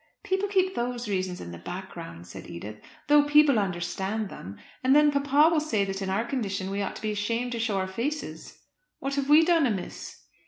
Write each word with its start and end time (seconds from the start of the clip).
"People 0.23 0.47
keep 0.47 0.73
those 0.73 1.07
reasons 1.07 1.39
in 1.39 1.51
the 1.51 1.59
background," 1.59 2.25
said 2.25 2.49
Edith, 2.49 2.79
"though 3.07 3.21
people 3.21 3.59
understand 3.59 4.29
them. 4.29 4.57
And 4.83 4.95
then 4.95 5.11
papa 5.11 5.53
will 5.53 5.59
say 5.59 5.85
that 5.85 6.01
in 6.01 6.09
our 6.09 6.25
condition 6.25 6.71
we 6.71 6.81
ought 6.81 6.95
to 6.95 7.03
be 7.03 7.11
ashamed 7.11 7.51
to 7.51 7.59
show 7.59 7.77
our 7.77 7.85
faces." 7.87 8.63
"What 8.97 9.13
have 9.13 9.29
we 9.29 9.45
done 9.45 9.67
amiss?" 9.67 10.23